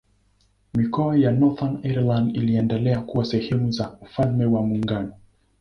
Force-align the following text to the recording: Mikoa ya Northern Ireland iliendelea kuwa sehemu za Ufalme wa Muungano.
Mikoa 0.73 1.17
ya 1.17 1.31
Northern 1.31 1.79
Ireland 1.83 2.35
iliendelea 2.37 3.01
kuwa 3.01 3.25
sehemu 3.25 3.71
za 3.71 3.97
Ufalme 4.01 4.45
wa 4.45 4.61
Muungano. 4.63 5.13